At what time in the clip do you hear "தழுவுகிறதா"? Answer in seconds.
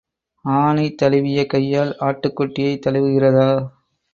2.85-3.49